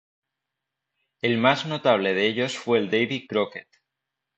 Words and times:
El 1.21 1.37
más 1.37 1.67
notable 1.67 2.15
de 2.15 2.25
ellos 2.25 2.57
fue 2.57 2.79
el 2.79 2.89
Davy 2.89 3.27
Crockett. 3.27 3.69